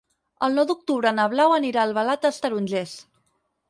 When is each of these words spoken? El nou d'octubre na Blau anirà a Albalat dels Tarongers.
El 0.47 0.55
nou 0.59 0.65
d'octubre 0.71 1.13
na 1.19 1.27
Blau 1.35 1.55
anirà 1.59 1.85
a 1.85 1.87
Albalat 1.91 2.27
dels 2.29 2.45
Tarongers. 2.47 3.01